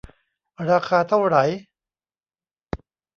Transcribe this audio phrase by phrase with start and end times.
[0.69, 1.37] ราคาเท่าไหร?